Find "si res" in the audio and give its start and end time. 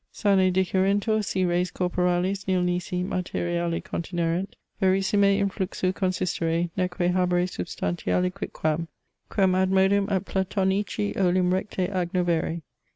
1.23-1.69